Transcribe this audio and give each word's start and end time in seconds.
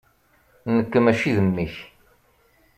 Nekk 0.75 0.93
mačči 1.03 1.31
d 1.35 1.37
mmi-k. 1.47 1.75